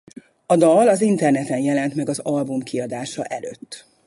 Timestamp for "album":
2.19-2.59